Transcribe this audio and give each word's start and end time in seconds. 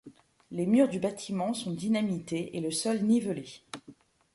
Les 0.49 0.65
murs 0.65 0.87
du 0.89 0.99
bâtiment 0.99 1.53
sont 1.53 1.69
dynamités 1.75 2.57
et 2.57 2.59
le 2.59 2.71
sol 2.71 3.03
nivelé. 3.03 3.45